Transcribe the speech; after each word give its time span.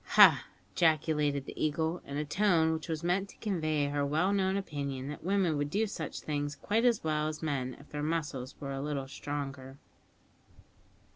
"Ha!" 0.17 0.45
ejaculated 0.73 1.45
the 1.45 1.63
Eagle, 1.63 2.01
in 2.07 2.17
a 2.17 2.25
tone 2.25 2.73
which 2.73 2.89
was 2.89 3.03
meant 3.03 3.29
to 3.29 3.37
convey 3.37 3.85
her 3.85 4.03
well 4.03 4.33
known 4.33 4.57
opinion 4.57 5.07
that 5.09 5.23
women 5.23 5.57
would 5.57 5.69
do 5.69 5.85
such 5.85 6.21
things 6.21 6.55
quite 6.55 6.83
as 6.85 7.03
well 7.03 7.27
as 7.27 7.43
men 7.43 7.75
if 7.79 7.87
their 7.91 8.01
muscles 8.01 8.55
were 8.59 8.71
a 8.73 8.81
little 8.81 9.07
stronger. 9.07 9.77